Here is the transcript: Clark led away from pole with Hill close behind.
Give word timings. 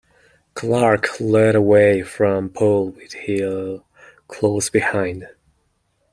Clark 0.55 1.19
led 1.19 1.53
away 1.53 2.01
from 2.01 2.49
pole 2.49 2.89
with 2.89 3.13
Hill 3.13 3.85
close 4.27 4.67
behind. 4.67 5.27